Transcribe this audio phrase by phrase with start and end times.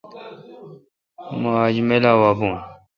[1.41, 2.55] مہ آج میلہ وا بون۔